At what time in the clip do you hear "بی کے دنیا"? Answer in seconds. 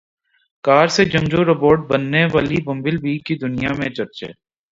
2.97-3.71